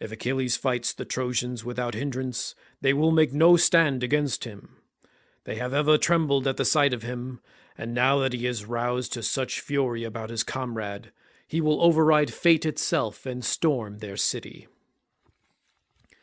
[0.00, 4.78] If Achilles fights the Trojans without hindrance they will make no stand against him;
[5.44, 7.38] they have ever trembled at the sight of him,
[7.76, 11.12] and now that he is roused to such fury about his comrade,
[11.46, 14.68] he will override fate itself and storm their city."